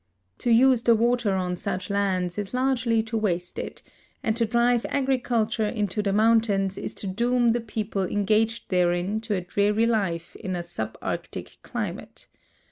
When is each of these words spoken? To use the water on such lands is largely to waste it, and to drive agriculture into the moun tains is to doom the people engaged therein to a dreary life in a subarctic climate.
To 0.39 0.49
use 0.49 0.81
the 0.81 0.95
water 0.95 1.35
on 1.35 1.55
such 1.55 1.91
lands 1.91 2.39
is 2.39 2.55
largely 2.55 3.03
to 3.03 3.15
waste 3.15 3.59
it, 3.59 3.83
and 4.23 4.35
to 4.35 4.47
drive 4.47 4.83
agriculture 4.89 5.67
into 5.67 6.01
the 6.01 6.11
moun 6.11 6.41
tains 6.41 6.75
is 6.75 6.95
to 6.95 7.05
doom 7.05 7.49
the 7.49 7.61
people 7.61 8.05
engaged 8.05 8.69
therein 8.71 9.21
to 9.21 9.35
a 9.35 9.41
dreary 9.41 9.85
life 9.85 10.35
in 10.37 10.55
a 10.55 10.63
subarctic 10.63 11.61
climate. 11.61 12.25